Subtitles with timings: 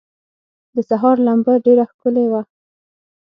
[0.75, 2.41] د سهار لمبه ډېره ښکلي وه.